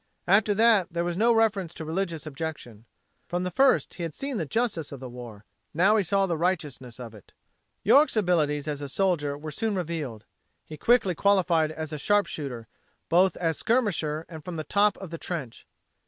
After 0.27 0.55
that 0.55 0.87
there 0.91 1.03
was 1.03 1.15
no 1.15 1.31
reference 1.31 1.75
to 1.75 1.85
religious 1.85 2.25
objection. 2.25 2.85
From 3.27 3.43
the 3.43 3.51
first 3.51 3.93
he 3.93 4.01
had 4.01 4.15
seen 4.15 4.37
the 4.37 4.47
justice 4.47 4.91
of 4.91 4.99
the 4.99 5.07
war. 5.11 5.45
He 5.71 5.77
now 5.77 6.01
saw 6.01 6.25
the 6.25 6.39
righteousness 6.39 6.99
of 6.99 7.13
it. 7.13 7.33
York's 7.83 8.17
abilities 8.17 8.67
as 8.67 8.81
a 8.81 8.89
soldier 8.89 9.37
were 9.37 9.51
soon 9.51 9.75
revealed. 9.75 10.25
He 10.65 10.75
quickly 10.75 11.13
qualified 11.13 11.71
as 11.71 11.93
a 11.93 11.99
sharp 11.99 12.25
shooter, 12.25 12.67
both 13.09 13.37
as 13.37 13.59
skirmisher 13.59 14.25
and 14.27 14.43
from 14.43 14.55
the 14.55 14.63
top 14.63 14.97
of 14.97 15.11
the 15.11 15.19
trench. 15.19 15.67